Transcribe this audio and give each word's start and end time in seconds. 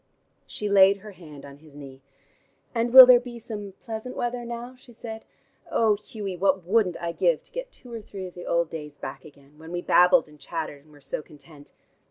She 0.47 0.67
laid 0.67 0.97
her 0.97 1.11
hand 1.11 1.45
on 1.45 1.57
his 1.57 1.75
knee. 1.75 2.01
"And 2.73 2.91
will 2.91 3.05
there 3.05 3.19
be 3.19 3.37
some 3.37 3.73
pleasant 3.79 4.15
weather 4.15 4.43
now?" 4.43 4.73
she 4.75 4.93
said. 4.93 5.25
"Oh, 5.69 5.93
Hughie, 5.93 6.35
what 6.37 6.63
wouldn't 6.63 6.99
I 6.99 7.11
give 7.11 7.43
to 7.43 7.51
get 7.51 7.71
two 7.71 7.93
or 7.93 8.01
three 8.01 8.25
of 8.25 8.33
the 8.33 8.47
old 8.47 8.71
days 8.71 8.97
back 8.97 9.23
again, 9.25 9.59
when 9.59 9.71
we 9.71 9.83
babbled 9.83 10.27
and 10.27 10.39
chattered 10.39 10.85
and 10.85 10.91
were 10.91 11.01
so 11.01 11.21
content?" 11.21 11.71